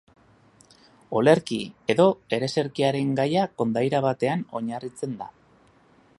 Olerki 1.19 1.59
edo 1.95 2.07
ereserkiaren 2.39 3.13
gaia 3.23 3.47
kondaira 3.61 4.05
batean 4.09 4.45
oinarritzen 4.63 5.17
da. 5.23 5.31